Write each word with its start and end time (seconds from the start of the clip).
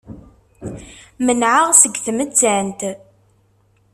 Menɛeɣ 1.25 1.67
seg 1.81 1.95
tmettant. 2.05 2.79